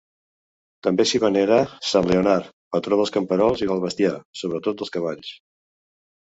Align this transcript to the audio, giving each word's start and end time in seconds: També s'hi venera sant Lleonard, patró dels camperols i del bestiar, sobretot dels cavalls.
També 0.85 1.03
s'hi 1.09 1.19
venera 1.23 1.59
sant 1.89 2.07
Lleonard, 2.11 2.47
patró 2.77 2.99
dels 3.03 3.13
camperols 3.19 3.63
i 3.67 3.69
del 3.73 3.85
bestiar, 3.85 4.15
sobretot 4.43 4.81
dels 4.81 4.95
cavalls. 4.99 5.33